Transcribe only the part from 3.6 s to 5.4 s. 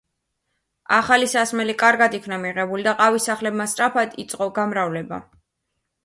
სწრაფად იწყო გამრავლება.